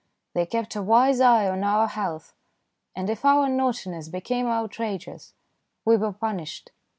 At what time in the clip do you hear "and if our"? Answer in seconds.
2.95-3.47